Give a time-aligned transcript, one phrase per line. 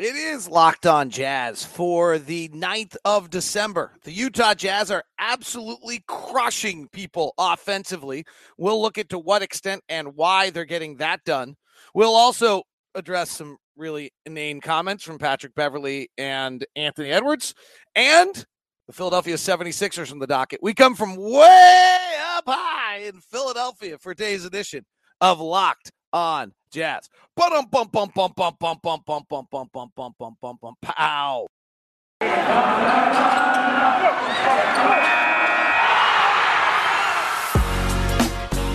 [0.00, 3.92] It is Locked On Jazz for the 9th of December.
[4.02, 8.24] The Utah Jazz are absolutely crushing people offensively.
[8.56, 11.56] We'll look at to what extent and why they're getting that done.
[11.92, 12.62] We'll also
[12.94, 17.52] address some really inane comments from Patrick Beverley and Anthony Edwards
[17.94, 18.46] and
[18.86, 20.60] the Philadelphia 76ers from the docket.
[20.62, 24.86] We come from way up high in Philadelphia for today's edition
[25.20, 27.10] of Locked on Jazz.
[27.36, 30.74] Bum bum bum bum bum bum bum bum bum bum bum bum bum bum bum
[30.82, 31.46] pow.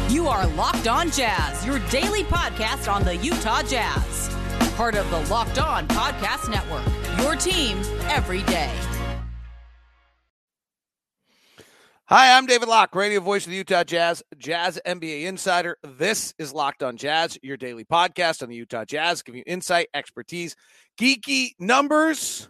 [0.09, 4.30] You are Locked On Jazz, your daily podcast on the Utah Jazz.
[4.75, 6.86] Part of the Locked On Podcast Network.
[7.22, 7.77] Your team
[8.09, 8.72] every day.
[12.08, 15.80] Hi, I'm David Locke, radio voice of the Utah Jazz, Jazz NBA insider.
[15.82, 19.88] This is Locked on Jazz, your daily podcast on the Utah Jazz, giving you insight,
[19.91, 20.55] expertise,
[21.02, 22.47] geeky numbers,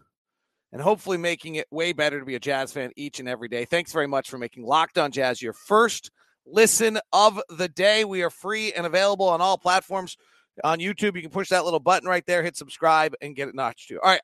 [0.73, 3.63] and hopefully making it way better to be a Jazz fan each and every day.
[3.63, 6.11] Thanks very much for making Locked on Jazz your first
[6.45, 8.03] listen of the day.
[8.03, 10.17] We are free and available on all platforms.
[10.65, 13.55] On YouTube, you can push that little button right there, hit subscribe, and get it
[13.55, 14.01] notched too.
[14.03, 14.21] All right.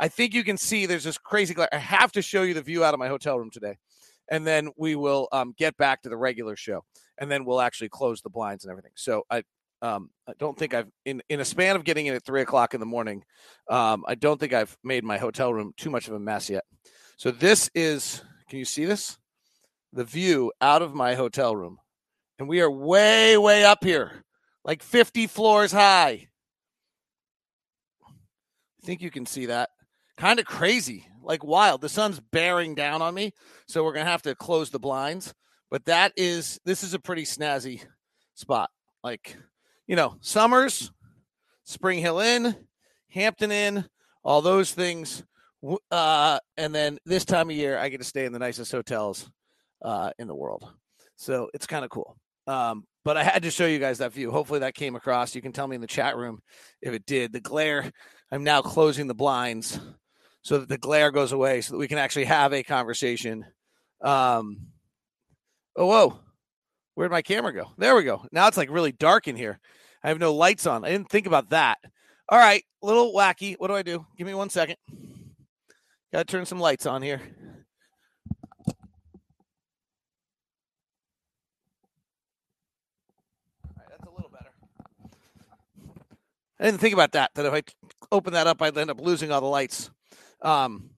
[0.00, 1.68] I think you can see there's this crazy glare.
[1.72, 3.76] I have to show you the view out of my hotel room today
[4.30, 6.84] and then we will um, get back to the regular show,
[7.18, 8.92] and then we'll actually close the blinds and everything.
[8.94, 9.42] So I,
[9.82, 12.74] um, I don't think I've in in a span of getting in at three o'clock
[12.74, 13.24] in the morning.
[13.68, 16.64] Um, I don't think I've made my hotel room too much of a mess yet.
[17.16, 18.22] So this is.
[18.48, 19.18] Can you see this?
[19.92, 21.78] The view out of my hotel room,
[22.38, 24.24] and we are way way up here,
[24.64, 26.28] like fifty floors high.
[28.82, 29.70] I think you can see that.
[30.16, 31.80] Kind of crazy like wild.
[31.80, 33.32] The sun's bearing down on me,
[33.66, 35.34] so we're gonna have to close the blinds.
[35.70, 37.84] But that is this is a pretty snazzy
[38.34, 38.70] spot.
[39.02, 39.36] Like,
[39.86, 40.92] you know, Summers,
[41.64, 42.56] Spring Hill Inn,
[43.10, 43.84] Hampton Inn,
[44.22, 45.24] all those things.
[45.90, 49.30] Uh, and then this time of year, I get to stay in the nicest hotels
[49.82, 50.68] uh, in the world.
[51.16, 52.16] So it's kind of cool.
[52.46, 54.30] Um, but I had to show you guys that view.
[54.30, 55.34] Hopefully that came across.
[55.34, 56.40] You can tell me in the chat room
[56.82, 57.32] if it did.
[57.32, 57.90] The glare,
[58.30, 59.78] I'm now closing the blinds
[60.44, 63.46] so that the glare goes away so that we can actually have a conversation.
[64.02, 64.68] Um,
[65.74, 66.18] oh, whoa.
[66.94, 67.70] Where'd my camera go?
[67.78, 68.26] There we go.
[68.30, 69.58] Now it's like really dark in here.
[70.04, 70.84] I have no lights on.
[70.84, 71.78] I didn't think about that.
[72.28, 73.56] All right, little wacky.
[73.58, 74.06] What do I do?
[74.18, 74.76] Give me one second.
[76.12, 77.22] Got to turn some lights on here.
[78.68, 78.74] All
[83.78, 84.50] right, that's a little better.
[86.60, 87.30] I didn't think about that.
[87.34, 87.62] That if I
[88.12, 89.90] open that up, I'd end up losing all the lights
[90.44, 90.90] um,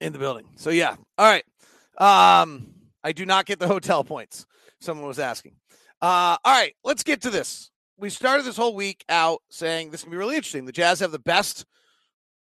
[0.00, 0.48] in the building.
[0.56, 1.44] So yeah, all right.
[1.98, 4.46] Um, I do not get the hotel points.
[4.80, 5.54] Someone was asking.
[6.00, 7.70] Uh, all right, let's get to this.
[7.96, 10.64] We started this whole week out saying this can be really interesting.
[10.64, 11.64] The Jazz have the best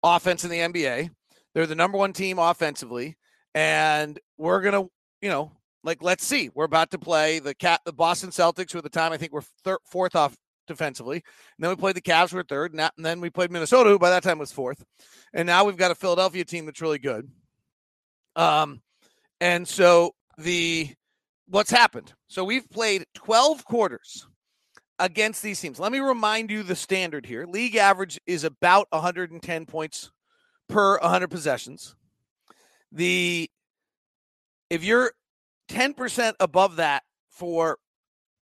[0.03, 1.11] offense in the NBA.
[1.55, 3.17] They're the number one team offensively,
[3.55, 4.83] and we're gonna,
[5.21, 5.51] you know,
[5.83, 6.51] like let's see.
[6.55, 9.33] We're about to play the cat, the Boston Celtics, who at the time I think
[9.33, 10.37] were thir- fourth off
[10.71, 11.17] defensively.
[11.17, 11.23] And
[11.59, 14.11] then we played the Cavs, who were third, and, then we played Minnesota, who by
[14.11, 14.85] that time was fourth
[15.33, 17.31] and now we've got a Philadelphia team that's really good.
[18.37, 18.83] Um,
[19.41, 20.91] and so the
[21.49, 22.13] what's happened?
[22.29, 24.27] So we've played 12 quarters
[24.99, 25.81] against these teams.
[25.81, 27.47] Let me remind you the standard here.
[27.47, 30.11] League average is about 110 points
[30.69, 31.95] per 100 possessions.
[32.93, 33.51] The
[34.69, 35.13] if you're
[35.69, 37.79] 10% above that for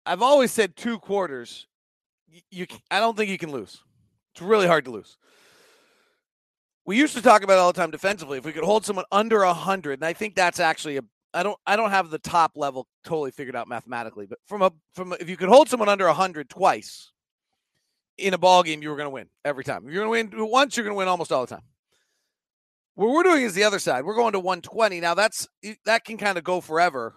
[0.04, 1.66] I've always said two quarters,
[2.50, 3.82] you, I don't think you can lose.
[4.32, 5.16] It's really hard to lose
[6.86, 8.38] we used to talk about all the time defensively.
[8.38, 11.02] If we could hold someone under a hundred, and I think that's actually a
[11.34, 14.72] I don't I don't have the top level totally figured out mathematically, but from a
[14.94, 17.12] from a, if you could hold someone under a hundred twice
[18.16, 19.86] in a ball game, you were going to win every time.
[19.86, 21.64] If you're going to win once, you're going to win almost all the time.
[22.94, 24.06] What we're doing is the other side.
[24.06, 25.12] We're going to 120 now.
[25.12, 25.46] That's
[25.84, 27.16] that can kind of go forever.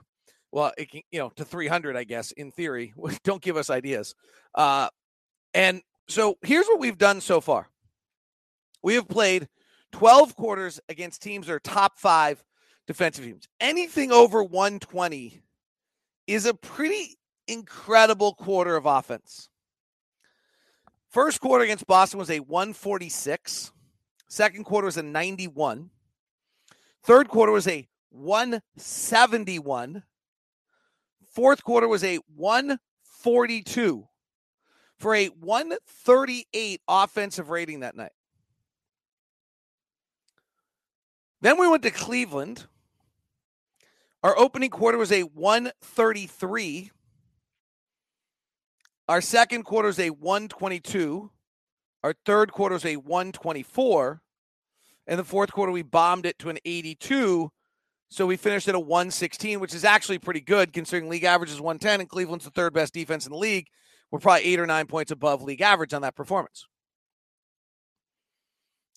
[0.52, 2.94] Well, it can you know to 300, I guess in theory.
[3.24, 4.16] don't give us ideas.
[4.56, 4.90] Uh,
[5.54, 7.68] and so here's what we've done so far.
[8.82, 9.48] We have played
[9.92, 12.44] 12 quarters against teams that are top five
[12.88, 13.48] defensive teams.
[13.60, 15.42] Anything over 120
[16.28, 17.18] is a pretty
[17.48, 19.50] incredible quarter of offense.
[21.10, 23.72] First quarter against Boston was a 146.
[24.28, 25.90] Second quarter was a 91.
[27.04, 30.04] Third quarter was a 171.
[31.32, 34.09] Fourth quarter was a 142
[35.00, 38.12] for a 138 offensive rating that night.
[41.42, 42.68] Then we went to Cleveland.
[44.24, 46.92] Our opening quarter was a 133.
[49.08, 51.32] Our second quarter is a 122.
[52.04, 54.22] Our third quarter was a 124.
[55.08, 57.52] And the fourth quarter, we bombed it to an 82.
[58.10, 61.62] So we finished at a 116, which is actually pretty good considering league average is
[61.62, 63.68] 110 and Cleveland's the third best defense in the league.
[64.12, 66.66] We're probably eight or nine points above league average on that performance.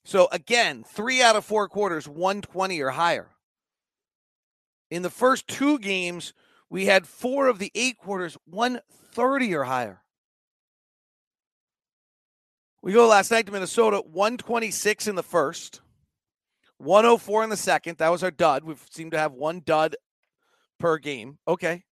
[0.04, 3.30] So again, three out of four quarters, 120 or higher.
[4.90, 6.34] In the first two games,
[6.68, 10.02] we had four of the eight quarters, 130 or higher.
[12.82, 15.80] We go last night to Minnesota, 126 in the first,
[16.78, 17.98] 104 in the second.
[17.98, 18.64] That was our dud.
[18.64, 19.94] We seem to have one dud
[20.80, 21.38] per game.
[21.46, 21.84] Okay.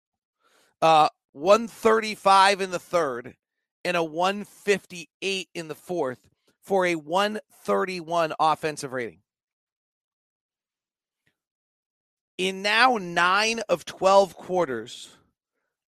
[0.82, 3.36] Uh, 135 in the third
[3.84, 6.30] and a 158 in the fourth
[6.62, 9.20] for a 131 offensive rating.
[12.38, 15.18] In now nine of 12 quarters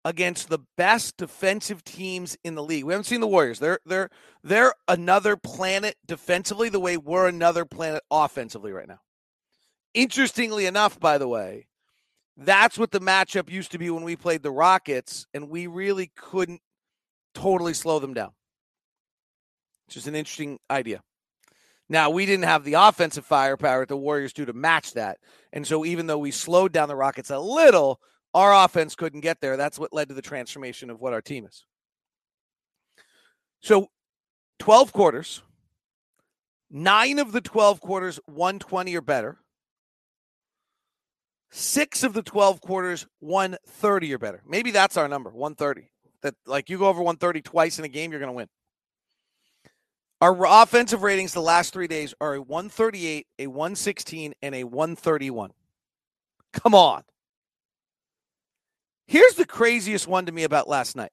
[0.04, 2.84] against the best defensive teams in the league.
[2.84, 3.60] We haven't seen the Warriors.
[3.60, 4.10] They're they're
[4.44, 9.00] they're another planet defensively the way we're another planet offensively right now.
[9.94, 11.68] Interestingly enough, by the way,
[12.38, 16.12] that's what the matchup used to be when we played the Rockets, and we really
[16.16, 16.62] couldn't
[17.34, 18.32] totally slow them down.
[19.90, 21.02] Just an interesting idea.
[21.90, 25.18] Now, we didn't have the offensive firepower the Warriors do to match that.
[25.52, 28.00] And so, even though we slowed down the Rockets a little,
[28.34, 29.58] our offense couldn't get there.
[29.58, 31.66] That's what led to the transformation of what our team is.
[33.62, 33.90] So,
[34.60, 35.44] 12 quarters,
[36.70, 39.41] nine of the 12 quarters, 120 or better.
[41.52, 44.42] Six of the 12 quarters, 130 or better.
[44.48, 45.90] Maybe that's our number, 130.
[46.22, 48.48] That, like, you go over 130 twice in a game, you're going to win.
[50.22, 55.52] Our offensive ratings the last three days are a 138, a 116, and a 131.
[56.54, 57.04] Come on.
[59.08, 61.12] Here's the craziest one to me about last night.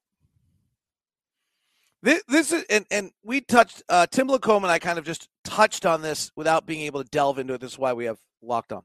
[2.01, 5.27] This, this is, and, and we touched, uh, Tim Lacombe and I kind of just
[5.43, 7.61] touched on this without being able to delve into it.
[7.61, 8.83] This is why we have locked on.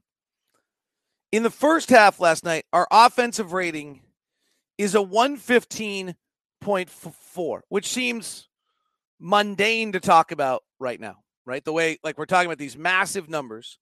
[1.35, 3.99] In the first half last night, our offensive rating
[4.77, 8.47] is a 115.4, which seems
[9.19, 11.61] mundane to talk about right now, right?
[11.65, 13.79] The way, like, we're talking about these massive numbers.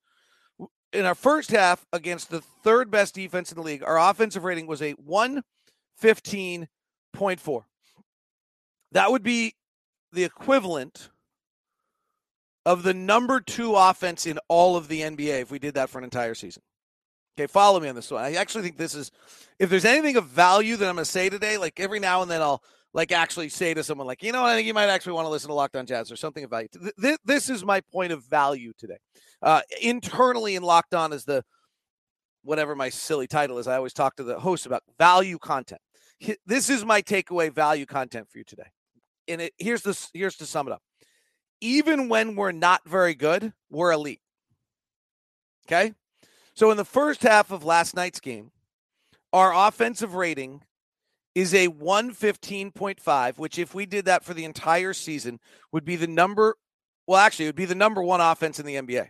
[0.93, 4.65] In our first half against the third best defense in the league, our offensive rating
[4.65, 7.63] was a 115.4.
[8.93, 9.53] That would be
[10.11, 11.11] the equivalent
[12.65, 15.99] of the number two offense in all of the NBA if we did that for
[15.99, 16.63] an entire season.
[17.37, 18.23] Okay, follow me on this one.
[18.23, 19.11] I actually think this is,
[19.57, 22.29] if there's anything of value that I'm going to say today, like every now and
[22.29, 22.61] then I'll
[22.93, 25.29] like actually say to someone like, you know, I think you might actually want to
[25.29, 26.67] listen to Locked On Jazz or something of value.
[26.95, 28.97] This, this is my point of value today.
[29.41, 31.43] Uh, internally in Locked On is the
[32.43, 33.67] whatever my silly title is.
[33.67, 35.81] I always talk to the host about value content.
[36.45, 38.69] This is my takeaway value content for you today.
[39.27, 40.81] And it here's this here's to sum it up.
[41.61, 44.21] Even when we're not very good, we're elite.
[45.65, 45.93] Okay?
[46.55, 48.51] So in the first half of last night's game,
[49.31, 50.61] our offensive rating
[51.33, 55.39] is a 115.5, which, if we did that for the entire season,
[55.71, 56.55] would be the number,
[57.07, 59.09] well, actually, it would be the number one offense in the NBA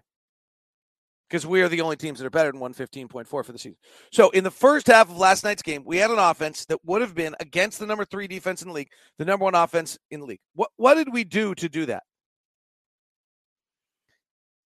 [1.29, 3.75] because we are the only teams that are better than 115.4 for the season.
[4.11, 7.01] So, in the first half of last night's game, we had an offense that would
[7.01, 10.21] have been against the number three defense in the league, the number one offense in
[10.21, 10.39] the league.
[10.55, 12.03] What, what did we do to do that?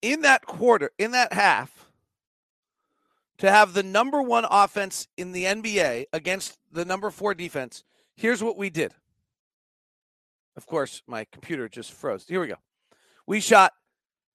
[0.02, 1.77] In that quarter, in that half,
[3.38, 7.84] to have the number one offense in the NBA against the number four defense,
[8.16, 8.92] here's what we did.
[10.56, 12.26] Of course, my computer just froze.
[12.26, 12.56] Here we go.
[13.26, 13.72] We shot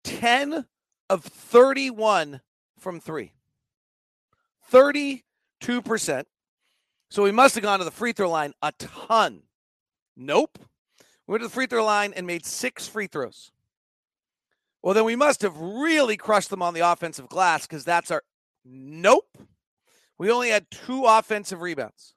[0.05, 0.65] 10
[1.09, 2.41] of 31
[2.79, 3.33] from three,
[4.71, 5.21] 32%.
[7.09, 9.43] So we must have gone to the free throw line a ton.
[10.15, 10.57] Nope.
[11.27, 13.51] We went to the free throw line and made six free throws.
[14.81, 18.23] Well, then we must have really crushed them on the offensive glass because that's our
[18.65, 19.37] Nope.
[20.17, 22.15] We only had two offensive rebounds.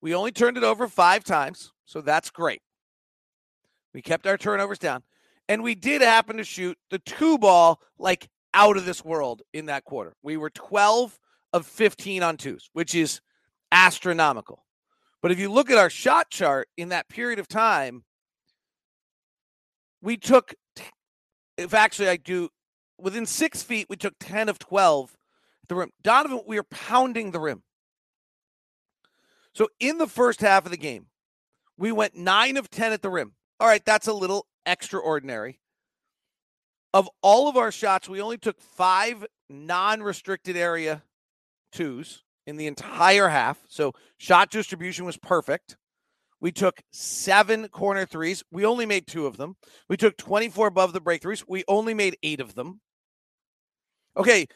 [0.00, 2.62] We only turned it over five times, so that's great.
[3.92, 5.02] We kept our turnovers down.
[5.48, 9.66] And we did happen to shoot the two ball like out of this world in
[9.66, 10.14] that quarter.
[10.22, 11.18] We were 12
[11.52, 13.20] of 15 on twos, which is
[13.72, 14.64] astronomical.
[15.22, 18.04] But if you look at our shot chart in that period of time,
[20.00, 20.54] we took,
[21.58, 22.48] if actually I do,
[22.98, 25.16] within six feet, we took 10 of 12
[25.70, 25.90] the rim.
[26.02, 27.62] Donovan, we are pounding the rim.
[29.54, 31.06] So in the first half of the game,
[31.78, 33.32] we went nine of 10 at the rim.
[33.58, 35.60] All right, that's a little extraordinary.
[36.92, 41.02] Of all of our shots, we only took five non restricted area
[41.72, 43.60] twos in the entire half.
[43.68, 45.76] So shot distribution was perfect.
[46.40, 48.42] We took seven corner threes.
[48.50, 49.56] We only made two of them.
[49.88, 51.44] We took 24 above the break threes.
[51.46, 52.80] We only made eight of them.
[54.16, 54.46] Okay,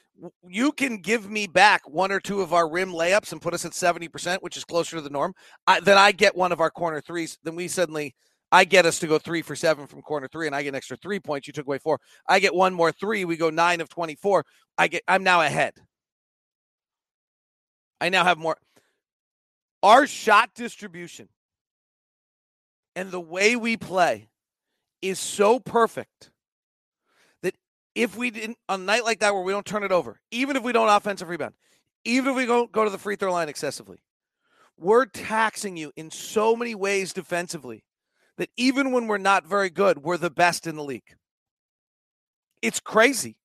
[0.49, 3.65] you can give me back one or two of our rim layups and put us
[3.65, 5.35] at 70%, which is closer to the norm.
[5.67, 7.39] I, then I get one of our corner threes.
[7.45, 8.15] Then we suddenly,
[8.51, 10.75] I get us to go three for seven from corner three, and I get an
[10.75, 11.47] extra three points.
[11.47, 12.01] You took away four.
[12.29, 13.25] I get one more three.
[13.25, 14.45] We go nine of 24.
[14.79, 15.75] I get, I'm now ahead.
[18.01, 18.57] I now have more.
[19.83, 21.29] Our shot distribution
[22.97, 24.29] and the way we play
[25.03, 26.31] is so perfect
[27.95, 30.57] if we didn't on a night like that where we don't turn it over, even
[30.57, 31.55] if we don't offensive rebound,
[32.05, 33.99] even if we don't go to the free throw line excessively,
[34.77, 37.85] we're taxing you in so many ways defensively
[38.37, 41.17] that even when we're not very good, we're the best in the league.
[42.61, 43.37] It's crazy.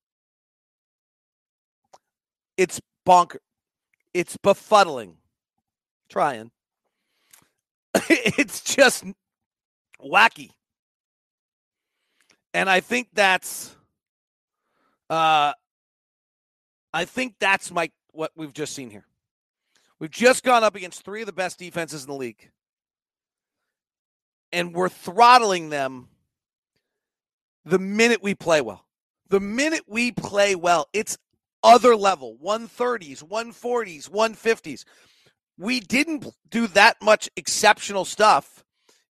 [2.57, 3.41] It's bonker.
[4.13, 5.15] It's befuddling.
[6.09, 6.51] Trying.
[8.09, 9.05] it's just
[10.03, 10.49] wacky.
[12.53, 13.75] And I think that's
[15.09, 15.53] uh,
[16.93, 19.05] I think that's my what we've just seen here.
[19.99, 22.49] We've just gone up against three of the best defenses in the league,
[24.51, 26.07] and we're throttling them
[27.65, 28.85] the minute we play well.
[29.29, 31.17] The minute we play well, it's
[31.63, 34.85] other level 130s, 140s, 150s.
[35.57, 38.63] We didn't do that much exceptional stuff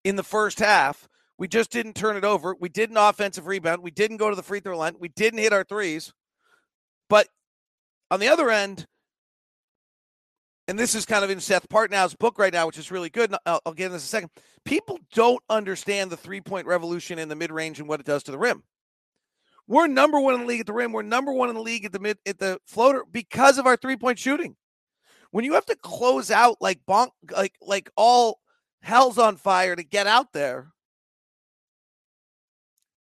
[0.04, 1.08] in the first half
[1.38, 2.56] we just didn't turn it over.
[2.60, 3.84] We did an offensive rebound.
[3.84, 4.96] We didn't go to the free throw line.
[5.00, 6.14] We didn't hit our threes.
[7.10, 7.28] But
[8.10, 8.88] on the other end,
[10.68, 13.34] and this is kind of in Seth Partnow's book right now, which is really good.
[13.46, 14.30] I'll, I'll get into this in a second.
[14.66, 18.24] People don't understand the three point revolution in the mid range and what it does
[18.24, 18.64] to the rim.
[19.68, 20.92] We're number one in the league at the rim.
[20.92, 23.78] We're number one in the league at the mid at the floater because of our
[23.78, 24.56] three point shooting.
[25.32, 28.40] When you have to close out like bonk, like like all
[28.82, 30.74] hell's on fire to get out there,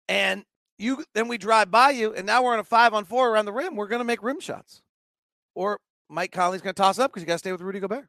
[0.08, 0.44] and
[0.78, 3.46] you then we drive by you, and now we're on a five on four around
[3.46, 3.76] the rim.
[3.76, 4.82] We're going to make rim shots,
[5.56, 5.80] or
[6.10, 8.08] Mike Conley's going to toss up because you got to stay with Rudy Gobert.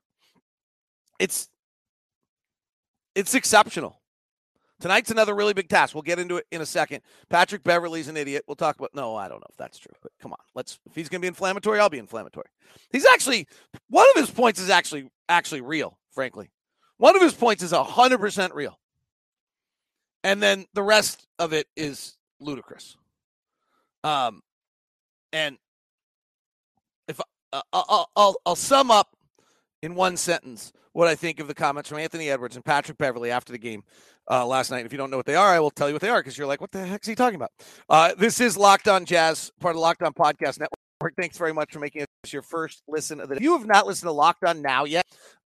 [1.19, 1.49] It's
[3.15, 4.01] it's exceptional.
[4.81, 5.95] Tonight's another really big task.
[5.95, 7.01] We'll get into it in a second.
[7.31, 8.45] Patrick Beverley's an idiot.
[8.47, 8.91] We'll talk about.
[8.95, 10.79] No, I don't know if that's true, but come on, let's.
[10.87, 12.49] If he's going to be inflammatory, I'll be inflammatory.
[12.91, 13.47] He's actually
[13.89, 15.99] one of his points is actually actually real.
[16.11, 16.51] Frankly,
[16.99, 18.79] one of his points is hundred percent real
[20.25, 22.97] and then the rest of it is ludicrous.
[24.03, 24.43] Um,
[25.33, 25.57] and
[27.07, 27.21] if
[27.53, 29.17] uh, I'll, I'll I'll sum up
[29.83, 33.31] in one sentence what I think of the comments from Anthony Edwards and Patrick Beverley
[33.31, 33.83] after the game
[34.31, 34.87] uh, last night.
[34.87, 36.39] If you don't know what they are, I will tell you what they are because
[36.39, 37.51] you're like, what the heck is he talking about?
[37.89, 41.15] Uh, this is Locked On Jazz, part of Locked On Podcast Network.
[41.19, 43.37] Thanks very much for making this your first listen of the.
[43.37, 45.05] If you have not listened to Locked On now yet,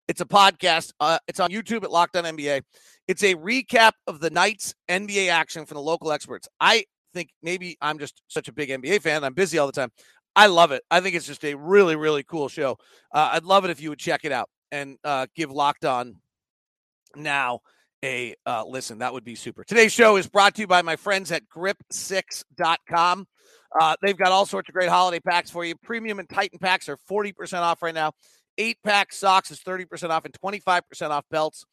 [0.07, 0.91] it's a podcast.
[0.99, 2.61] Uh, it's on YouTube at Locked On NBA.
[3.07, 6.47] It's a recap of the night's NBA action from the local experts.
[6.59, 9.23] I think maybe I'm just such a big NBA fan.
[9.23, 9.91] I'm busy all the time.
[10.35, 10.83] I love it.
[10.91, 12.77] I think it's just a really, really cool show.
[13.11, 16.15] Uh, I'd love it if you would check it out and uh, give Locked On
[17.15, 17.61] now
[18.03, 18.99] a uh, listen.
[18.99, 19.63] That would be super.
[19.63, 23.27] Today's show is brought to you by my friends at grip6.com.
[23.79, 25.75] Uh, they've got all sorts of great holiday packs for you.
[25.75, 28.11] Premium and Titan packs are 40% off right now.
[28.57, 31.65] Eight pack socks is 30% off and 25% off belts.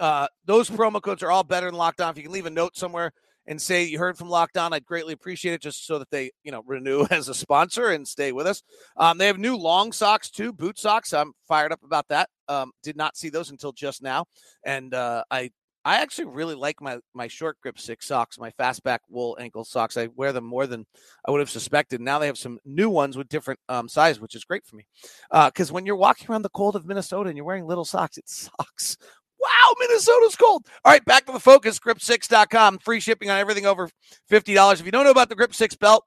[0.00, 2.10] Uh, those promo codes are all better than Locked On.
[2.10, 3.12] If you can leave a note somewhere
[3.46, 6.30] and say you heard from Locked On, I'd greatly appreciate it just so that they,
[6.42, 8.62] you know, renew as a sponsor and stay with us.
[8.96, 11.12] Um, they have new long socks too, boot socks.
[11.12, 12.28] I'm fired up about that.
[12.48, 14.26] Um, did not see those until just now,
[14.64, 15.50] and uh, I
[15.84, 19.96] I actually really like my my short grip six socks, my fastback wool ankle socks.
[19.96, 20.86] I wear them more than
[21.26, 22.00] I would have suspected.
[22.00, 24.86] Now they have some new ones with different um, size, which is great for me.
[25.30, 27.84] Uh, because uh, when you're walking around the cold of Minnesota and you're wearing little
[27.84, 28.96] socks, it sucks.
[29.44, 30.66] Wow, Minnesota's cold.
[30.84, 31.78] All right, back to the focus.
[31.78, 32.78] Grip6.com.
[32.78, 33.90] Free shipping on everything over
[34.30, 34.80] $50.
[34.80, 36.04] If you don't know about the Grip 6 belt,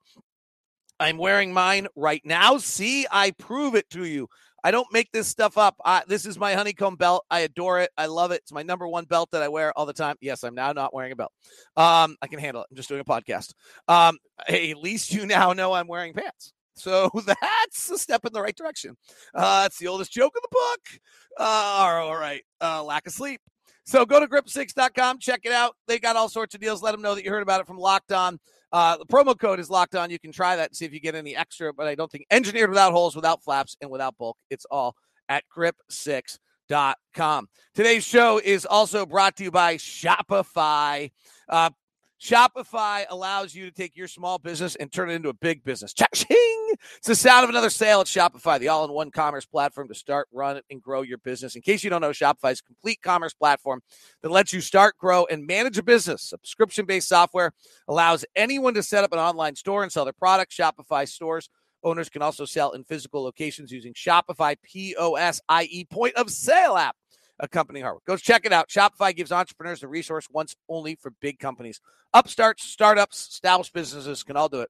[1.00, 2.58] I'm wearing mine right now.
[2.58, 4.27] See, I prove it to you.
[4.63, 5.75] I don't make this stuff up.
[5.86, 7.25] I, this is my honeycomb belt.
[7.29, 7.91] I adore it.
[7.96, 8.41] I love it.
[8.41, 10.15] It's my number one belt that I wear all the time.
[10.20, 11.32] Yes, I'm now not wearing a belt.
[11.75, 12.67] Um, I can handle it.
[12.72, 13.53] I'm just doing a podcast.
[13.88, 14.17] Um,
[14.48, 16.53] at least you now know I'm wearing pants.
[16.77, 18.96] So that's a step in the right direction.
[19.34, 21.01] Uh, it's the oldest joke in the book.
[21.39, 22.43] Uh, all right.
[22.62, 23.41] Uh, lack of sleep.
[23.86, 25.75] So go to grip6.com, check it out.
[25.88, 26.84] They got all sorts of deals.
[26.84, 28.38] Let them know that you heard about it from Locked On.
[28.74, 30.10] Uh, the promo code is locked on.
[30.10, 32.25] You can try that and see if you get any extra, but I don't think
[32.29, 34.38] engineered without holes, without flaps, and without bulk.
[34.50, 34.93] It's all
[35.29, 37.48] at grip6.com.
[37.74, 41.12] Today's show is also brought to you by Shopify.
[41.48, 41.69] Uh,
[42.19, 45.93] Shopify allows you to take your small business and turn it into a big business.
[45.93, 46.74] Cha-ching!
[46.97, 50.62] It's the sound of another sale at Shopify, the all-in-one commerce platform to start, run,
[50.69, 51.55] and grow your business.
[51.55, 53.81] In case you don't know, Shopify is a complete commerce platform
[54.21, 56.24] that lets you start, grow, and manage a business.
[56.24, 57.53] Subscription-based software
[57.88, 60.55] allows anyone to set up an online store and sell their products.
[60.55, 61.50] Shopify stores
[61.83, 66.95] owners can also sell in physical locations using Shopify POS, i.e., point of sale app
[67.39, 68.01] accompanying hardware.
[68.08, 68.70] Go check it out.
[68.70, 71.82] Shopify gives entrepreneurs the resource once only for big companies.
[72.13, 74.70] Upstarts, startups, established businesses can all do it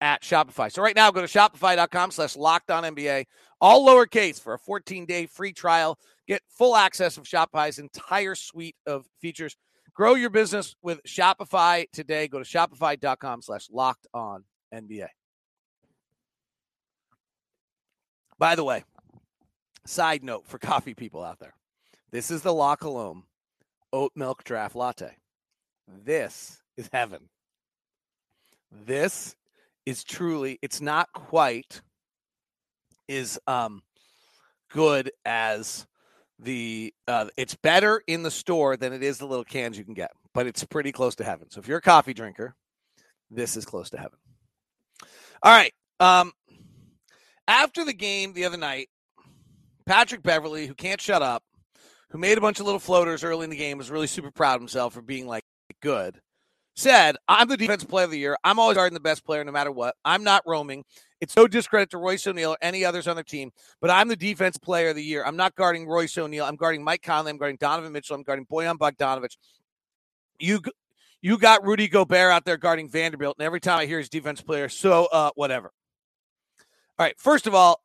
[0.00, 0.70] at Shopify.
[0.70, 3.24] So right now, go to shopify.com slash locked on NBA,
[3.60, 5.98] all lowercase for a 14 day free trial.
[6.26, 9.56] Get full access of Shopify's entire suite of features.
[9.94, 12.26] Grow your business with Shopify today.
[12.28, 15.06] Go to shopify.com slash locked on NBA.
[18.38, 18.84] By the way,
[19.86, 21.54] side note for coffee people out there
[22.12, 23.24] this is the La Colombe
[23.92, 25.16] oat milk draft latte.
[26.04, 27.28] This is heaven.
[28.70, 29.36] This
[29.84, 31.82] is truly, it's not quite
[33.08, 33.82] is um
[34.70, 35.86] good as
[36.38, 39.92] the uh it's better in the store than it is the little cans you can
[39.92, 41.50] get, but it's pretty close to heaven.
[41.50, 42.54] So if you're a coffee drinker,
[43.30, 44.18] this is close to heaven.
[45.42, 45.74] All right.
[46.00, 46.32] Um
[47.48, 48.88] after the game the other night,
[49.84, 51.42] Patrick Beverley, who can't shut up,
[52.12, 54.56] who made a bunch of little floaters early in the game, was really super proud
[54.56, 55.44] of himself for being like
[55.80, 56.20] good.
[56.76, 58.36] Said, I'm the defensive player of the year.
[58.44, 59.94] I'm always guarding the best player no matter what.
[60.04, 60.84] I'm not roaming.
[61.20, 63.50] It's no discredit to Royce O'Neale or any others on their team,
[63.80, 65.24] but I'm the defense player of the year.
[65.24, 66.44] I'm not guarding Royce O'Neale.
[66.44, 67.30] I'm guarding Mike Conley.
[67.30, 68.16] I'm guarding Donovan Mitchell.
[68.16, 69.36] I'm guarding Bojan Bogdanovic.
[70.38, 70.60] You
[71.22, 74.42] you got Rudy Gobert out there guarding Vanderbilt, and every time I hear his defense
[74.42, 75.72] player, so uh, whatever.
[76.98, 77.82] All right, first of all,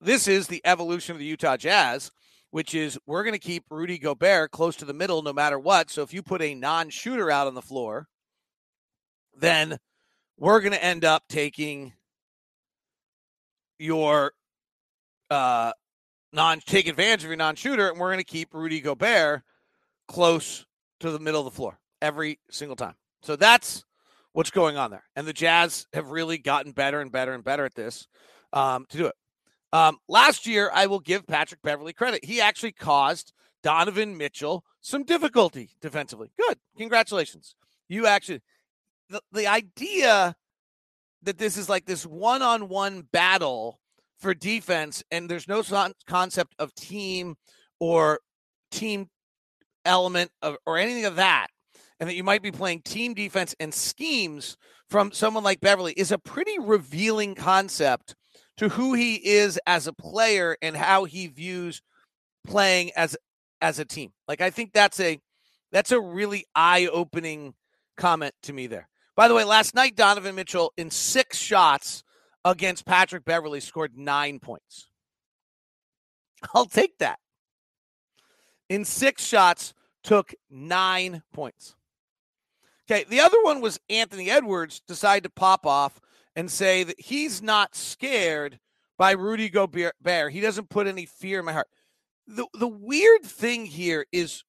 [0.00, 2.10] this is the evolution of the Utah Jazz
[2.56, 5.90] which is we're going to keep Rudy Gobert close to the middle no matter what.
[5.90, 8.08] So if you put a non shooter out on the floor,
[9.38, 9.76] then
[10.38, 11.92] we're going to end up taking
[13.78, 14.32] your
[15.28, 15.72] uh,
[16.32, 19.42] non take advantage of your non shooter, and we're going to keep Rudy Gobert
[20.08, 20.64] close
[21.00, 22.94] to the middle of the floor every single time.
[23.20, 23.84] So that's
[24.32, 25.04] what's going on there.
[25.14, 28.08] And the Jazz have really gotten better and better and better at this
[28.54, 29.14] um, to do it.
[29.76, 32.24] Um, last year, I will give Patrick Beverley credit.
[32.24, 36.30] He actually caused Donovan Mitchell some difficulty defensively.
[36.40, 36.56] Good.
[36.78, 37.54] Congratulations.
[37.86, 38.40] You actually,
[39.10, 40.34] the, the idea
[41.22, 43.78] that this is like this one on one battle
[44.18, 45.62] for defense and there's no
[46.06, 47.36] concept of team
[47.78, 48.20] or
[48.70, 49.10] team
[49.84, 51.48] element of, or anything of that,
[52.00, 54.56] and that you might be playing team defense and schemes
[54.88, 58.14] from someone like Beverley is a pretty revealing concept
[58.56, 61.82] to who he is as a player and how he views
[62.46, 63.16] playing as
[63.60, 64.12] as a team.
[64.28, 65.20] Like I think that's a
[65.72, 67.54] that's a really eye-opening
[67.96, 68.88] comment to me there.
[69.16, 72.04] By the way, last night Donovan Mitchell in 6 shots
[72.44, 74.88] against Patrick Beverley scored 9 points.
[76.54, 77.18] I'll take that.
[78.68, 81.74] In 6 shots took 9 points.
[82.88, 86.00] Okay, the other one was Anthony Edwards decided to pop off
[86.36, 88.60] and say that he's not scared
[88.98, 89.94] by Rudy Gobert.
[90.30, 91.68] He doesn't put any fear in my heart.
[92.28, 94.44] The the weird thing here is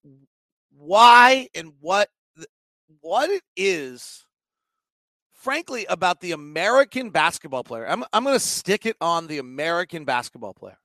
[0.77, 2.09] why and what
[3.01, 4.25] what it is
[5.31, 7.87] frankly about the American basketball player.
[7.87, 10.79] I'm I'm going to stick it on the American basketball player.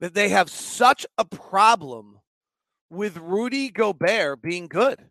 [0.00, 2.20] That they have such a problem
[2.90, 5.08] with Rudy Gobert being good.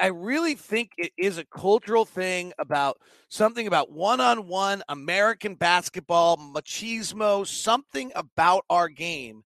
[0.00, 5.54] I really think it is a cultural thing about something about one on one American
[5.54, 9.44] basketball, machismo, something about our game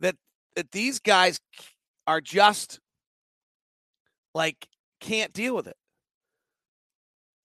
[0.00, 0.16] that
[0.56, 1.40] that these guys
[2.06, 2.80] are just
[4.34, 4.68] like
[5.00, 5.76] can't deal with it.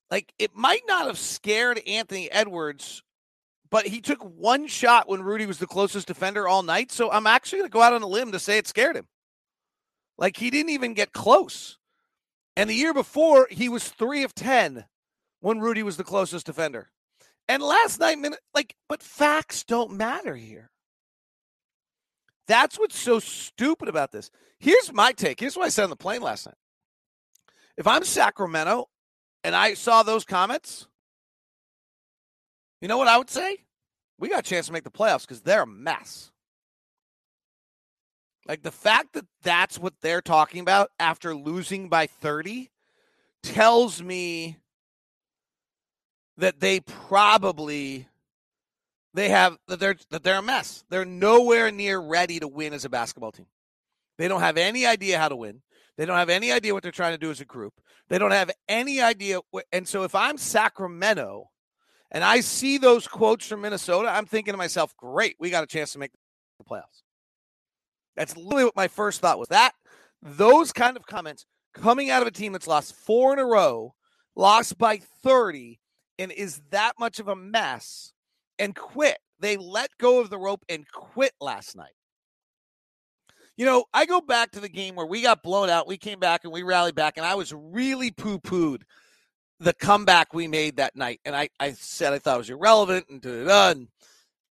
[0.09, 3.03] Like it might not have scared Anthony Edwards,
[3.69, 6.91] but he took one shot when Rudy was the closest defender all night.
[6.91, 9.07] So I'm actually going to go out on a limb to say it scared him.
[10.17, 11.76] Like he didn't even get close.
[12.57, 14.85] And the year before, he was three of 10
[15.41, 16.89] when Rudy was the closest defender.
[17.47, 18.17] And last night,
[18.55, 20.71] like, but facts don't matter here.
[22.47, 24.31] That's what's so stupid about this.
[24.57, 25.39] Here's my take.
[25.39, 26.55] Here's what I said on the plane last night.
[27.77, 28.89] If I'm Sacramento
[29.43, 30.87] and I saw those comments,
[32.81, 33.65] you know what I would say?
[34.17, 36.31] We got a chance to make the playoffs because they're a mess.
[38.47, 42.69] Like the fact that that's what they're talking about after losing by 30
[43.43, 44.57] tells me
[46.37, 48.07] that they probably
[49.13, 50.85] they have that they're that they're a mess.
[50.89, 53.47] They're nowhere near ready to win as a basketball team.
[54.17, 55.61] They don't have any idea how to win.
[55.97, 57.73] They don't have any idea what they're trying to do as a group.
[58.07, 59.39] They don't have any idea.
[59.71, 61.49] And so if I'm Sacramento
[62.11, 65.67] and I see those quotes from Minnesota, I'm thinking to myself, great, we got a
[65.67, 66.11] chance to make
[66.59, 67.01] the playoffs.
[68.17, 69.47] That's literally what my first thought was.
[69.47, 69.73] That
[70.21, 73.93] those kind of comments coming out of a team that's lost four in a row,
[74.35, 75.79] lost by 30,
[76.19, 78.11] and is that much of a mess
[78.59, 79.19] and quit.
[79.39, 81.93] They let go of the rope and quit last night.
[83.55, 85.87] You know, I go back to the game where we got blown out.
[85.87, 88.81] We came back and we rallied back, and I was really poo pooed
[89.59, 91.19] the comeback we made that night.
[91.25, 93.79] And I, I said I thought it was irrelevant and da da da.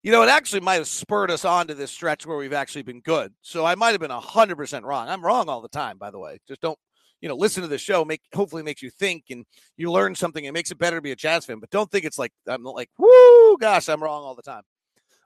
[0.03, 2.83] You know, it actually might have spurred us on to this stretch where we've actually
[2.83, 3.33] been good.
[3.41, 5.09] So I might have been 100% wrong.
[5.09, 6.39] I'm wrong all the time, by the way.
[6.49, 6.79] Just don't,
[7.21, 8.05] you know, listen to the show.
[8.05, 9.45] Make Hopefully makes you think and
[9.77, 10.45] you learn something.
[10.45, 11.61] It makes it better to be a Jazz fan.
[11.61, 14.63] But don't think it's like, I'm like, whoo, gosh, I'm wrong all the time.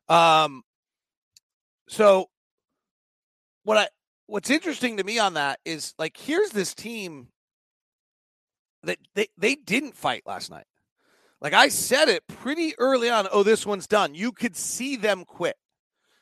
[0.09, 0.63] Um,
[1.89, 2.27] so
[3.65, 3.89] what I,
[4.27, 7.29] what's interesting to me on that is like, here's this team
[8.83, 10.67] that they, they didn't fight last night.
[11.47, 13.29] Like I said it pretty early on.
[13.31, 14.17] Oh, this one's done.
[14.17, 15.55] You could see them quit.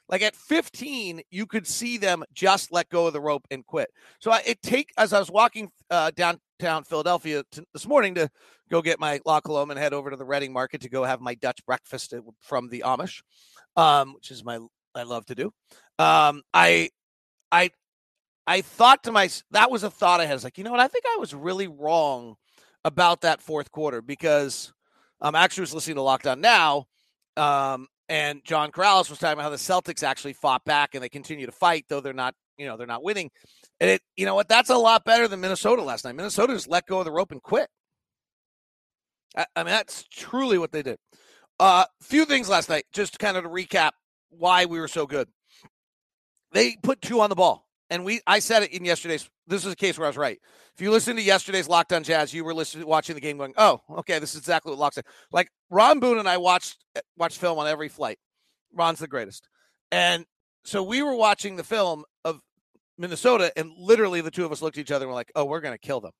[0.06, 3.88] Like at 15, you could see them just let go of the rope and quit.
[4.20, 8.28] So I, it take as I was walking uh, downtown Philadelphia this morning to
[8.70, 11.34] go get my La and head over to the Reading Market to go have my
[11.36, 13.22] Dutch breakfast from the Amish,
[13.76, 14.58] um, which is my
[14.94, 15.46] I love to do.
[15.98, 16.90] Um, I
[17.50, 17.70] I
[18.46, 20.32] I thought to myself that was a thought I had.
[20.32, 20.80] I was like, you know what?
[20.80, 22.34] I think I was really wrong
[22.84, 24.74] about that fourth quarter because
[25.24, 26.86] um, actually was listening to Lockdown Now,
[27.36, 31.08] um, and John Karalis was talking about how the Celtics actually fought back and they
[31.08, 33.30] continue to fight, though they're not, you know, they're not winning.
[33.80, 36.14] And it, you know what, that's a lot better than Minnesota last night.
[36.14, 37.68] Minnesota just let go of the rope and quit.
[39.34, 40.98] I, I mean, that's truly what they did.
[41.58, 43.92] A uh, few things last night, just kind of to recap
[44.28, 45.28] why we were so good.
[46.52, 49.72] They put two on the ball, and we I said it in yesterday's this is
[49.72, 50.40] a case where I was right.
[50.74, 53.54] If you listen to yesterday's Locked On Jazz, you were listening, watching the game, going,
[53.56, 57.00] "Oh, okay, this is exactly what Locke said." Like Ron Boone and I watched eh,
[57.16, 58.18] watched film on every flight.
[58.72, 59.48] Ron's the greatest,
[59.92, 60.26] and
[60.64, 62.40] so we were watching the film of
[62.98, 65.44] Minnesota, and literally the two of us looked at each other and were like, "Oh,
[65.44, 66.12] we're gonna kill them."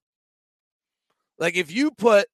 [1.41, 2.29] Like if you put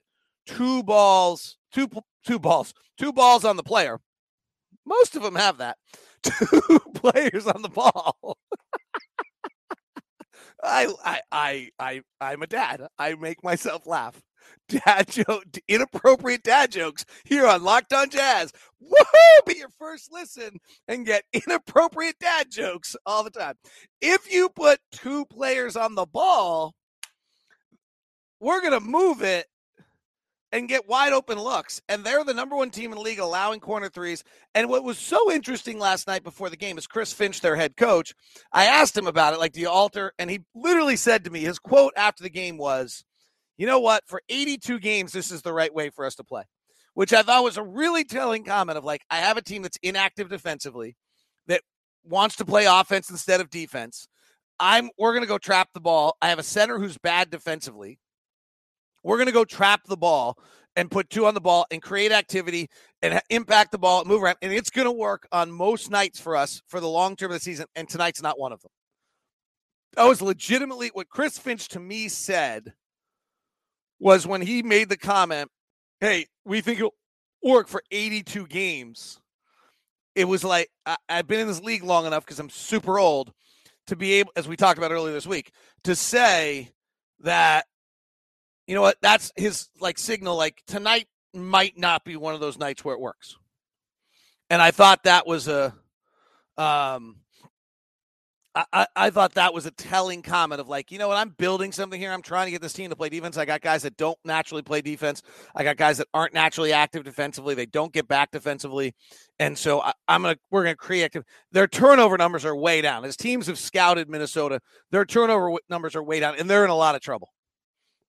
[0.45, 1.89] two balls, two
[2.27, 4.01] two balls, two balls on the player,
[4.85, 5.79] most of them have that.
[6.23, 8.37] Two players on the ball.
[10.63, 12.87] I, I, I, I, I'm a dad.
[12.99, 14.21] I make myself laugh.
[14.69, 18.53] Dad joke, inappropriate dad jokes here on Locked On Jazz.
[18.83, 19.47] Woohoo!
[19.47, 23.55] Be your first listen and get inappropriate dad jokes all the time.
[24.01, 26.75] If you put two players on the ball,
[28.41, 29.47] we're gonna move it
[30.53, 31.81] and get wide open looks.
[31.89, 34.25] And they're the number one team in the league allowing corner threes.
[34.55, 37.77] And what was so interesting last night before the game is Chris Finch, their head
[37.77, 38.15] coach.
[38.53, 40.13] I asked him about it, like, do you alter?
[40.19, 43.05] And he literally said to me, his quote after the game was,
[43.57, 44.03] you know what?
[44.07, 46.45] For 82 games, this is the right way for us to play,
[46.95, 49.79] which I thought was a really telling comment of like, I have a team that's
[49.83, 50.97] inactive defensively
[51.47, 51.63] that
[52.03, 54.09] wants to play offense instead of defense.
[54.59, 56.17] I'm we're going to go trap the ball.
[56.21, 57.99] I have a center who's bad defensively
[59.03, 60.37] we're going to go trap the ball
[60.77, 62.69] and put two on the ball and create activity
[63.03, 64.37] and impact the ball, move around.
[64.43, 67.37] And it's going to work on most nights for us for the long term of
[67.37, 67.67] the season.
[67.75, 68.71] And tonight's not one of them.
[69.97, 72.75] That was legitimately what Chris Finch to me said
[73.99, 75.51] was when he made the comment,
[76.01, 76.95] Hey, we think it'll
[77.43, 79.21] work for 82 games.
[80.15, 83.33] It was like, I, I've been in this league long enough because I'm super old
[83.89, 85.53] to be able, as we talked about earlier this week,
[85.85, 86.71] to say
[87.21, 87.67] that
[88.71, 88.99] you know what?
[89.03, 90.37] That's his like signal.
[90.37, 93.37] Like tonight might not be one of those nights where it works.
[94.49, 95.75] And I thought that was a,
[96.57, 97.17] um,
[98.55, 101.73] I, I thought that was a telling comment of like, you know what, I'm building
[101.73, 102.13] something here.
[102.13, 103.37] I'm trying to get this team to play defense.
[103.37, 105.25] I got guys that don't naturally play defense.
[105.53, 107.57] I got guys that aren't naturally active defensively.
[107.57, 108.95] They don't get back defensively.
[109.41, 111.17] And so I, am gonna we're gonna create
[111.51, 113.05] their turnover numbers are way down.
[113.05, 114.61] As teams have scouted Minnesota,
[114.93, 117.33] their turnover numbers are way down, and they're in a lot of trouble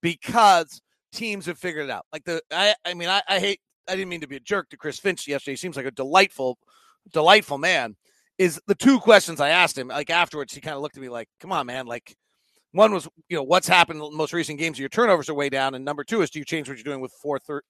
[0.02, 2.06] because teams have figured it out.
[2.12, 4.68] Like the, I, I mean, I, I hate, I didn't mean to be a jerk
[4.70, 5.52] to Chris Finch yesterday.
[5.52, 6.58] He seems like a delightful,
[7.12, 7.96] delightful man.
[8.38, 11.08] Is the two questions I asked him, like afterwards, he kind of looked at me
[11.08, 11.86] like, come on, man.
[11.86, 12.16] Like,
[12.72, 14.78] one was, you know, what's happened in the most recent games?
[14.78, 15.74] Your turnovers are way down.
[15.74, 17.62] And number two is, do you change what you're doing with four, thir-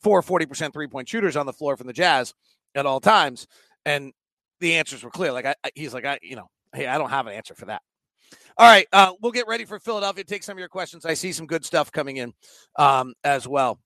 [0.00, 2.32] four 40% three point shooters on the floor from the Jazz
[2.74, 3.48] at all times?
[3.84, 4.12] And
[4.60, 5.32] the answers were clear.
[5.32, 7.66] Like, I, I he's like, I, you know, hey, I don't have an answer for
[7.66, 7.82] that.
[8.60, 10.24] All right, uh, we'll get ready for Philadelphia.
[10.24, 11.06] Take some of your questions.
[11.06, 12.34] I see some good stuff coming in
[12.76, 13.78] um, as well.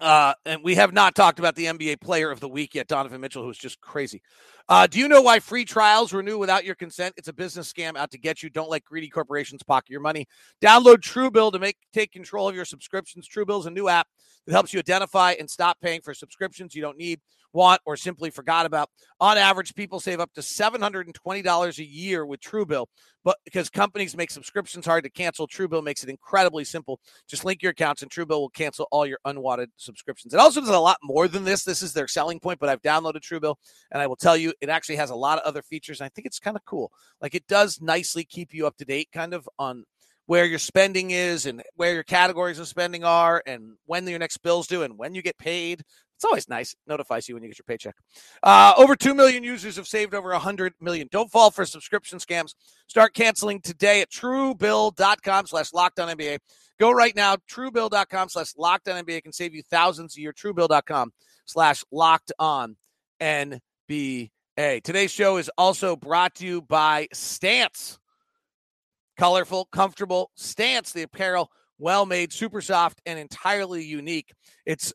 [0.00, 3.20] Uh, and we have not talked about the NBA Player of the Week yet, Donovan
[3.20, 4.22] Mitchell, who's just crazy.
[4.68, 7.14] Uh, do you know why free trials renew without your consent?
[7.18, 8.48] It's a business scam out to get you.
[8.50, 10.26] Don't let greedy corporations pocket your money.
[10.62, 13.28] Download Truebill to make take control of your subscriptions.
[13.28, 14.08] Truebill is a new app
[14.46, 17.20] that helps you identify and stop paying for subscriptions you don't need,
[17.56, 18.90] want, or simply forgot about.
[19.20, 22.86] On average, people save up to $720 a year with Truebill,
[23.24, 27.00] but because companies make subscriptions hard to cancel, Truebill makes it incredibly simple.
[27.26, 30.32] Just link your accounts and Truebill will cancel all your unwanted subscriptions.
[30.32, 31.64] It also does a lot more than this.
[31.64, 33.56] This is their selling point, but I've downloaded Truebill
[33.90, 36.00] and I will tell you it actually has a lot of other features.
[36.00, 36.92] I think it's kind of cool.
[37.20, 39.84] Like it does nicely keep you up to date kind of on
[40.26, 44.38] where your spending is and where your categories of spending are and when your next
[44.38, 45.82] bill's due and when you get paid.
[46.16, 46.72] It's always nice.
[46.72, 47.94] It notifies you when you get your paycheck.
[48.42, 51.08] Uh, over 2 million users have saved over 100 million.
[51.10, 52.54] Don't fall for subscription scams.
[52.86, 56.38] Start canceling today at truebill.com slash lockdown
[56.78, 60.32] Go right now, truebill.com slash lockdown can save you thousands a year.
[60.32, 61.12] Truebill.com
[61.44, 62.76] slash locked on
[63.20, 64.30] NBA.
[64.56, 67.98] Today's show is also brought to you by Stance
[69.16, 70.92] colorful, comfortable stance.
[70.92, 74.32] The apparel, well made, super soft, and entirely unique.
[74.64, 74.92] It's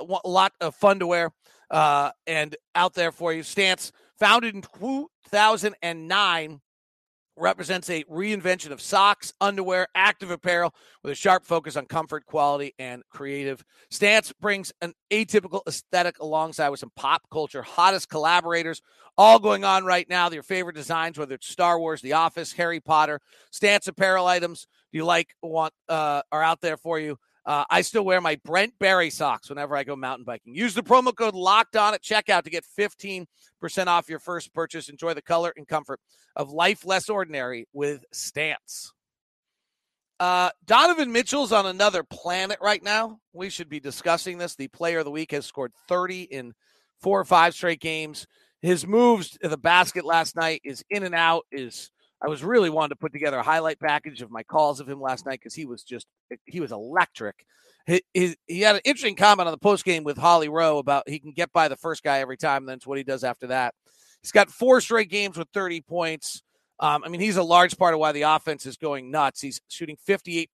[0.00, 1.32] a lot of fun to wear
[1.70, 3.42] uh, and out there for you.
[3.42, 6.60] Stance, founded in 2009,
[7.36, 12.74] represents a reinvention of socks, underwear, active apparel with a sharp focus on comfort, quality,
[12.78, 13.64] and creative.
[13.90, 18.82] Stance brings an atypical aesthetic alongside with some pop culture hottest collaborators,
[19.16, 20.30] all going on right now.
[20.30, 25.04] Your favorite designs, whether it's Star Wars, The Office, Harry Potter, Stance apparel items you
[25.04, 27.18] like want uh, are out there for you.
[27.46, 30.54] Uh, I still wear my Brent Barry socks whenever I go mountain biking.
[30.54, 33.26] Use the promo code locked on at checkout to get 15%
[33.86, 34.88] off your first purchase.
[34.88, 36.00] Enjoy the color and comfort
[36.36, 38.92] of life less ordinary with Stance.
[40.20, 43.18] Uh, Donovan Mitchell's on another planet right now.
[43.32, 44.54] We should be discussing this.
[44.54, 46.52] The player of the week has scored 30 in
[47.00, 48.26] four or five straight games.
[48.60, 51.90] His moves to the basket last night is in and out, is
[52.22, 55.00] I was really wanting to put together a highlight package of my calls of him
[55.00, 56.06] last night because he was just
[56.44, 57.46] he was electric.
[57.86, 61.08] He, he, he, had an interesting comment on the post game with Holly Rowe about
[61.08, 62.62] he can get by the first guy every time.
[62.62, 63.74] And that's what he does after that.
[64.22, 66.42] He's got four straight games with 30 points.
[66.78, 69.40] Um, I mean, he's a large part of why the offense is going nuts.
[69.40, 70.48] He's shooting 58%,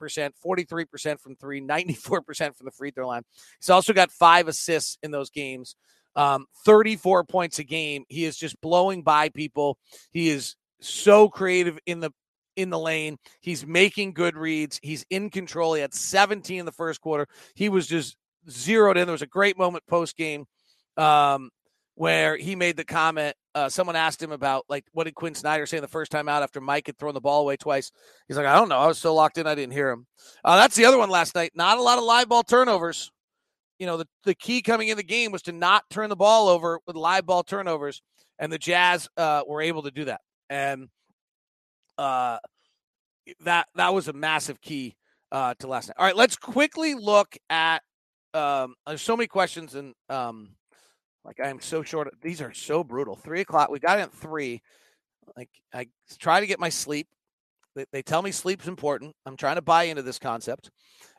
[0.44, 3.22] 43% from three, 94% from the free throw line.
[3.60, 5.76] He's also got five assists in those games,
[6.16, 8.04] um, 34 points a game.
[8.08, 9.78] He is just blowing by people.
[10.10, 12.10] He is so creative in the
[12.56, 13.18] in the lane.
[13.40, 14.80] He's making good reads.
[14.82, 15.74] He's in control.
[15.74, 17.28] He had 17 in the first quarter.
[17.54, 18.16] He was just
[18.50, 19.06] zeroed in.
[19.06, 20.46] There was a great moment post game
[20.96, 21.50] um,
[21.94, 23.36] where he made the comment.
[23.54, 26.42] Uh, someone asked him about like what did Quinn Snyder say the first time out
[26.42, 27.90] after Mike had thrown the ball away twice.
[28.28, 28.78] He's like, I don't know.
[28.78, 30.06] I was so locked in, I didn't hear him.
[30.44, 31.52] Uh, that's the other one last night.
[31.54, 33.10] Not a lot of live ball turnovers.
[33.78, 36.48] You know, the, the key coming in the game was to not turn the ball
[36.48, 38.00] over with live ball turnovers,
[38.38, 40.88] and the Jazz uh, were able to do that and
[41.98, 42.38] uh,
[43.44, 44.96] that that was a massive key
[45.32, 45.96] uh, to last night.
[45.98, 47.82] All right, let's quickly look at.
[48.34, 50.50] Um, there's so many questions, and um,
[51.24, 52.08] like I am so short.
[52.22, 53.16] These are so brutal.
[53.16, 53.70] Three o'clock.
[53.70, 54.60] We got in three.
[55.36, 57.08] Like I try to get my sleep.
[57.74, 59.14] They, they tell me sleep's important.
[59.26, 60.70] I'm trying to buy into this concept,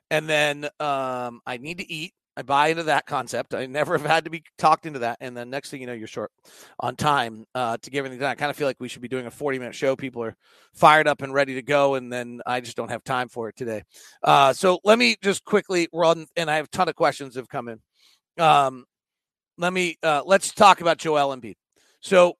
[0.09, 2.13] and then um, I need to eat.
[2.37, 3.55] I buy into that concept.
[3.55, 5.17] I never have had to be talked into that.
[5.21, 6.31] And then next thing you know, you're short
[6.79, 8.29] on time uh, to get everything done.
[8.29, 9.95] I kind of feel like we should be doing a 40 minute show.
[9.95, 10.37] People are
[10.75, 11.95] fired up and ready to go.
[11.95, 13.81] And then I just don't have time for it today.
[14.21, 16.27] Uh, so let me just quickly run.
[16.35, 17.79] And I have a ton of questions have come in.
[18.37, 18.85] Um,
[19.57, 21.55] let me, uh, let's talk about Joel Embiid.
[22.01, 22.35] So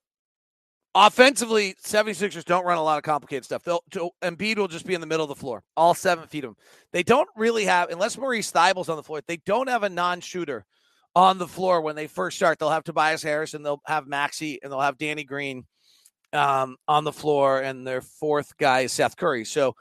[0.99, 3.61] Offensively, 76ers don't run a lot of complicated stuff.
[3.63, 3.83] They'll
[4.23, 6.55] Embiid will just be in the middle of the floor, all seven feet of him.
[6.91, 10.65] They don't really have, unless Maurice Thybulle's on the floor, they don't have a non-shooter
[11.15, 12.57] on the floor when they first start.
[12.57, 15.65] They'll have Tobias Harris and they'll have Maxey and they'll have Danny Green
[16.33, 19.45] um, on the floor, and their fourth guy is Seth Curry.
[19.45, 19.75] So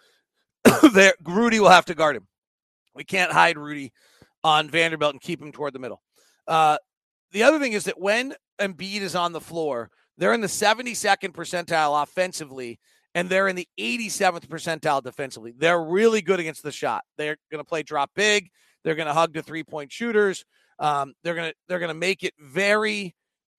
[0.93, 2.27] there, Rudy will have to guard him.
[2.95, 3.95] We can't hide Rudy
[4.45, 6.03] on Vanderbilt and keep him toward the middle.
[6.47, 6.77] Uh,
[7.33, 11.33] the other thing is that when Embiid is on the floor– they're in the 72nd
[11.33, 12.79] percentile offensively,
[13.15, 15.53] and they're in the 87th percentile defensively.
[15.57, 17.03] They're really good against the shot.
[17.17, 18.51] They're going to play drop big.
[18.85, 20.45] They're going to hug the three point shooters.
[20.79, 23.15] Um, they're going to they're going to make it very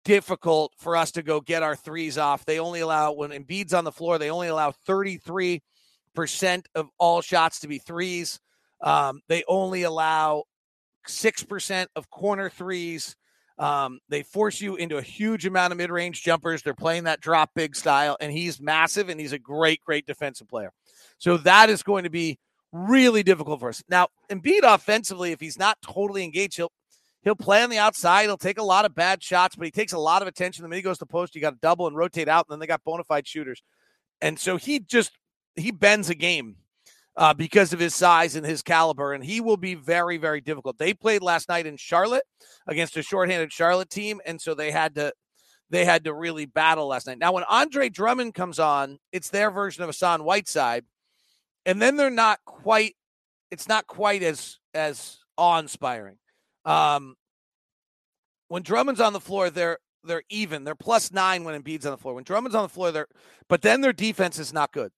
[0.06, 2.46] difficult for us to go get our threes off.
[2.46, 4.18] They only allow when Embiid's on the floor.
[4.18, 5.62] They only allow 33
[6.16, 8.40] percent of all shots to be threes.
[8.82, 10.44] Um, they only allow
[11.08, 13.16] six percent of corner threes.
[13.58, 16.62] Um, they force you into a huge amount of mid range jumpers.
[16.62, 20.48] They're playing that drop big style, and he's massive and he's a great, great defensive
[20.48, 20.72] player.
[21.18, 22.38] So that is going to be
[22.72, 23.84] really difficult for us.
[23.90, 26.72] Now, Embiid offensively, if he's not totally engaged, he'll
[27.24, 28.24] he'll play on the outside.
[28.24, 30.64] He'll take a lot of bad shots, but he takes a lot of attention.
[30.64, 32.60] The minute he goes to post, you got to double and rotate out, and then
[32.60, 33.64] they got bona fide shooters.
[34.22, 35.12] And so he just
[35.56, 36.58] he bends a game
[37.18, 40.78] uh, because of his size and his caliber, and he will be very, very difficult.
[40.78, 42.24] They played last night in Charlotte
[42.68, 45.12] against a shorthanded Charlotte team, and so they had to
[45.70, 47.18] they had to really battle last night.
[47.18, 50.86] Now, when Andre Drummond comes on, it's their version of Hassan Whiteside,
[51.66, 52.96] and then they're not quite.
[53.50, 56.18] It's not quite as as awe inspiring.
[56.66, 57.16] Um,
[58.48, 60.64] when Drummond's on the floor, they're they're even.
[60.64, 62.14] They're plus nine when Embiid's on the floor.
[62.14, 63.08] When Drummond's on the floor, they're
[63.50, 64.92] but then their defense is not good.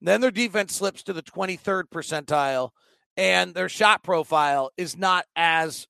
[0.00, 2.70] Then their defense slips to the 23rd percentile,
[3.16, 5.86] and their shot profile is not as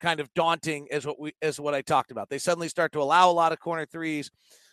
[0.00, 2.28] kind of daunting as what we as what I talked about.
[2.28, 4.30] They suddenly start to allow a lot of corner threes.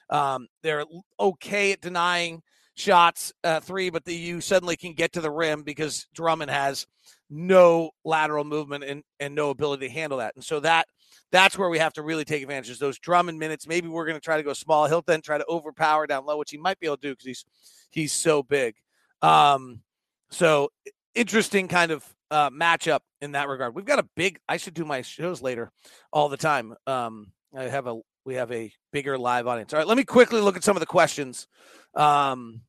[0.10, 0.84] Um, they're
[1.20, 2.42] okay at denying
[2.76, 6.88] shots uh, three, but the, you suddenly can get to the rim because Drummond has
[7.30, 10.36] no lateral movement and, and no ability to handle that.
[10.36, 10.88] And so that
[11.32, 13.68] that's where we have to really take advantage of those Drummond minutes.
[13.68, 14.88] Maybe we're going to try to go small.
[14.88, 17.26] He'll then try to overpower down low, which he might be able to do because
[17.26, 17.46] he's
[17.92, 18.76] he's so big.
[19.22, 19.82] Um,
[20.30, 20.70] so
[21.16, 23.76] interesting kind of uh, matchup in that regard.
[23.76, 24.40] We've got a big.
[24.48, 25.72] I should do my shows later
[26.12, 26.74] all the time.
[26.88, 29.74] Um, I have a we have a bigger live audience.
[29.74, 31.48] All right, let me quickly look at some of the questions.
[31.96, 32.62] Um,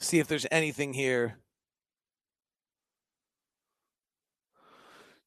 [0.00, 1.38] see if there's anything here.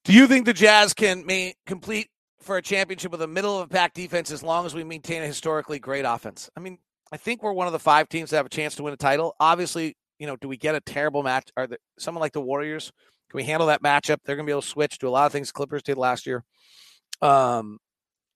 [0.04, 1.24] Do you think the Jazz can
[1.68, 2.10] complete
[2.42, 5.22] for a championship with a middle of a pack defense as long as we maintain
[5.22, 6.50] a historically great offense?
[6.58, 6.80] I mean,
[7.12, 8.98] I think we're one of the five teams that have a chance to win a
[8.98, 9.36] title.
[9.40, 11.50] Obviously, you know, do we get a terrible match?
[11.56, 12.92] Are there someone like the Warriors?
[13.30, 14.18] Can we handle that matchup?
[14.26, 16.26] They're going to be able to switch to a lot of things Clippers did last
[16.26, 16.44] year.
[17.22, 17.78] Um,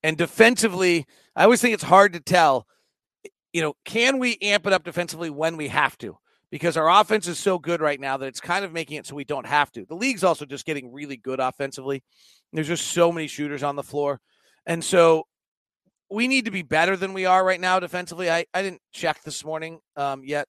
[0.04, 2.68] and defensively, I always think it's hard to tell.
[3.54, 6.18] You know, can we amp it up defensively when we have to?
[6.52, 9.16] Because our offense is so good right now that it's kind of making it so
[9.16, 9.86] we don't have to.
[9.86, 12.04] The league's also just getting really good offensively.
[12.54, 14.22] There's just so many shooters on the floor.
[14.66, 15.28] And so
[16.10, 18.30] we need to be better than we are right now defensively.
[18.30, 20.48] I, I didn't check this morning um, yet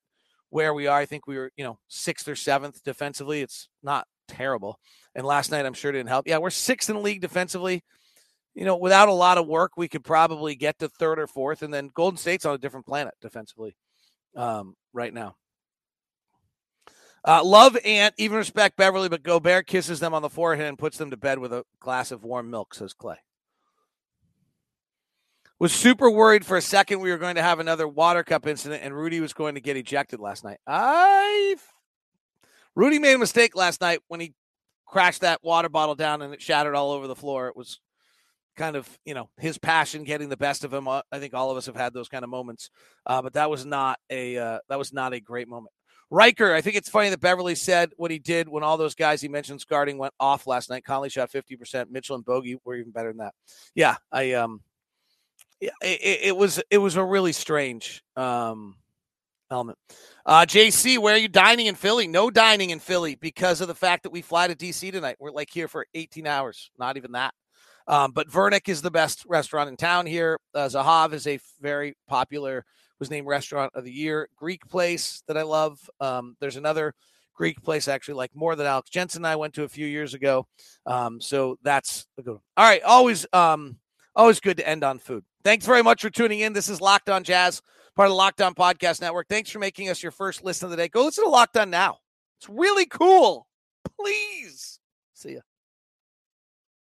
[0.51, 0.99] where we are.
[0.99, 3.41] I think we were, you know, sixth or seventh defensively.
[3.41, 4.79] It's not terrible.
[5.15, 6.29] And last night, I'm sure didn't help.
[6.29, 7.83] Yeah, we're sixth in the league defensively.
[8.55, 11.63] You know, without a lot of work, we could probably get to third or fourth.
[11.63, 13.77] And then Golden State's on a different planet defensively
[14.35, 15.37] um, right now.
[17.27, 20.97] Uh, love Ant, even respect Beverley, but Gobert kisses them on the forehead and puts
[20.97, 23.17] them to bed with a glass of warm milk, says Clay.
[25.59, 28.83] Was super worried for a second we were going to have another water cup incident
[28.85, 30.59] and Rudy was going to get ejected last night.
[30.67, 31.57] I
[32.77, 34.35] Rudy made a mistake last night when he
[34.85, 37.49] crashed that water bottle down and it shattered all over the floor.
[37.49, 37.81] It was
[38.55, 40.87] kind of, you know, his passion getting the best of him.
[40.87, 42.71] Uh, I think all of us have had those kind of moments,
[43.07, 45.73] uh, but that was not a uh, that was not a great moment.
[46.11, 49.21] Riker, I think it's funny that Beverley said what he did when all those guys
[49.21, 50.85] he mentioned guarding went off last night.
[50.85, 51.91] Conley shot fifty percent.
[51.91, 53.35] Mitchell and Bogey were even better than that.
[53.75, 54.61] Yeah, I um,
[55.61, 58.77] yeah, it, it was it was a really strange um
[59.51, 59.79] element.
[60.25, 62.07] Uh, JC, where are you dining in Philly?
[62.07, 65.17] No dining in Philly because of the fact that we fly to DC tonight.
[65.19, 67.33] We're like here for 18 hours, not even that.
[67.89, 70.39] Um, but Vernick is the best restaurant in town here.
[70.55, 72.65] Uh, Zahav is a very popular,
[72.99, 74.29] was named restaurant of the year.
[74.37, 75.79] Greek place that I love.
[76.01, 76.95] Um, there's another
[77.35, 80.15] Greek place actually like more than Alex Jensen and I went to a few years
[80.15, 80.47] ago.
[80.87, 82.41] Um, so that's a good one.
[82.57, 83.79] All right, always um,
[84.15, 85.25] always good to end on food.
[85.45, 86.53] Thanks very much for tuning in.
[86.53, 87.63] This is Locked On Jazz
[87.97, 89.27] part of the Locked On Podcast Network.
[89.29, 90.89] Thanks for making us your first listen of the day.
[90.89, 91.99] Go listen to Locked On now.
[92.39, 93.49] It's really cool.
[93.99, 94.79] Please.
[95.15, 95.41] See ya.